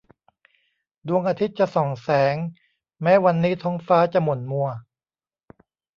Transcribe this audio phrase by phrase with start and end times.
[1.07, 2.35] ดวงอาทิตย์จะส่องแสง
[3.01, 4.67] แม้วันนี้ท้องฟ้าจะหม่นมัว